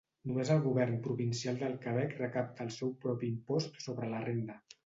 Només 0.29 0.51
el 0.53 0.61
govern 0.63 0.95
provincial 1.07 1.59
del 1.59 1.77
Quebec 1.85 2.17
recapta 2.23 2.67
el 2.69 2.75
seu 2.79 2.97
propi 3.07 3.33
impost 3.37 3.81
sobre 3.89 4.13
la 4.17 4.27
renda. 4.29 4.61